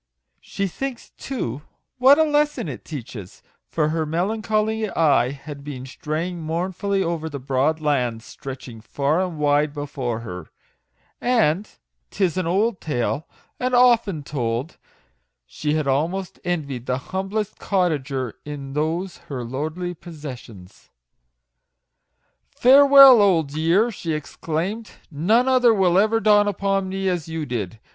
[0.39, 1.61] She thinks, too,
[1.99, 7.37] what a lesson it teaches; for her melancholy eye had been straying mournfully over the
[7.37, 10.49] broad lands stretching far and wide before her,
[11.21, 11.69] and"
[12.09, 13.27] 'tis an old tale,
[13.59, 14.77] and often told,"
[15.45, 20.89] she had almost envied the humblest cottager in those her lordly possessions.
[22.49, 27.79] "Farewell, old year!" she exclaimed;" none other will ever dawn upon me as you did.